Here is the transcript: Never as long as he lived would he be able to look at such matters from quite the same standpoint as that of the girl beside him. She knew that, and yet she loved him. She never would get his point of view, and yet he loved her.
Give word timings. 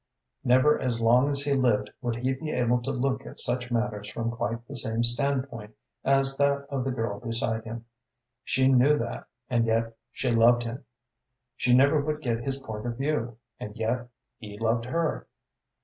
Never 0.43 0.79
as 0.81 0.99
long 0.99 1.29
as 1.29 1.41
he 1.41 1.53
lived 1.53 1.91
would 2.01 2.15
he 2.15 2.33
be 2.33 2.49
able 2.49 2.81
to 2.81 2.89
look 2.89 3.23
at 3.27 3.39
such 3.39 3.69
matters 3.69 4.09
from 4.09 4.31
quite 4.31 4.67
the 4.67 4.75
same 4.75 5.03
standpoint 5.03 5.75
as 6.03 6.37
that 6.37 6.65
of 6.71 6.85
the 6.85 6.89
girl 6.91 7.19
beside 7.19 7.65
him. 7.65 7.85
She 8.43 8.67
knew 8.67 8.97
that, 8.97 9.27
and 9.47 9.67
yet 9.67 9.95
she 10.11 10.31
loved 10.31 10.63
him. 10.63 10.85
She 11.55 11.75
never 11.75 12.01
would 12.01 12.23
get 12.23 12.43
his 12.43 12.59
point 12.59 12.87
of 12.87 12.97
view, 12.97 13.37
and 13.59 13.77
yet 13.77 14.07
he 14.39 14.57
loved 14.57 14.85
her. 14.85 15.27